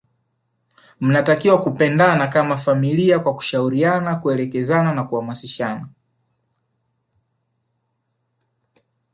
[1.01, 5.89] mnatakiwa kupendana kama familia kwa kushauriana kuelekezana na kuhamasishana